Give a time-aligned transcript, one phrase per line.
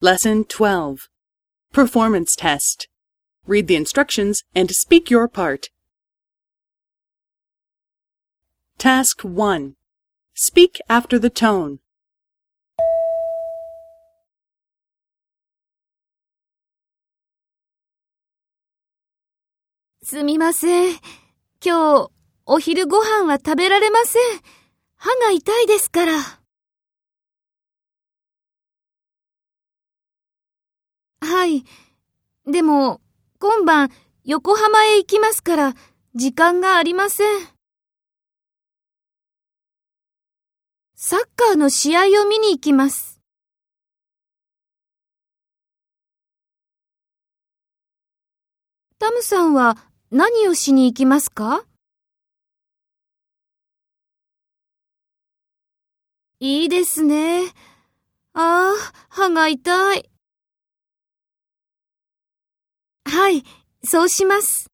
[0.00, 1.08] Lesson 12
[1.72, 2.88] Performance Test.
[3.46, 5.68] Read the instructions and speak your part.
[8.78, 9.76] Task 1
[10.34, 11.78] Speak after the tone.
[20.02, 20.96] すみません。
[21.64, 22.10] 今日、
[22.44, 24.22] お昼ご飯は食べられません。
[24.96, 26.37] 歯が痛いですから。
[31.45, 31.65] い。
[32.45, 33.01] でも、
[33.39, 33.89] 今晩、
[34.23, 35.73] 横浜へ行きますから、
[36.15, 37.47] 時間がありません。
[40.95, 43.21] サッカーの試合を見に行きます。
[48.99, 49.77] タムさんは
[50.11, 51.63] 何をしに行きますか？
[56.41, 57.45] いいですね。
[58.33, 58.73] ああ、
[59.09, 60.09] 歯が痛い。
[63.29, 63.43] はい、
[63.83, 64.71] そうします。